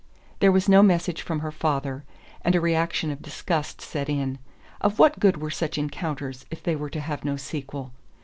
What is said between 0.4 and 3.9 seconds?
was no message from her father, and a reaction of disgust